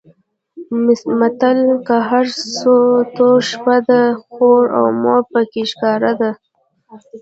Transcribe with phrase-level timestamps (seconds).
[1.19, 2.25] متل؛ که هر
[2.57, 2.75] څو
[3.15, 6.31] توره شپه ده؛ خور او مور په کې ښکاره ده.